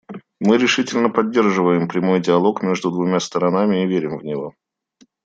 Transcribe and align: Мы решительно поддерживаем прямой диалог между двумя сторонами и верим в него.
Мы 0.39 0.57
решительно 0.57 1.11
поддерживаем 1.11 1.87
прямой 1.87 2.19
диалог 2.21 2.63
между 2.63 2.89
двумя 2.89 3.19
сторонами 3.19 3.83
и 3.83 3.87
верим 3.87 4.17
в 4.17 4.23
него. 4.23 4.55